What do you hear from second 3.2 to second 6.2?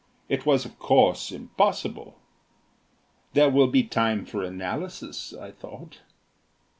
"There will be time for analysis," I thought.